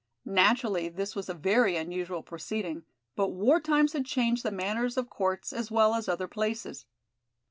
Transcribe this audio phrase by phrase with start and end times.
[0.25, 5.11] Naturally this was a very unusual proceeding, but war times had changed the manners of
[5.11, 6.87] courts as well as other places.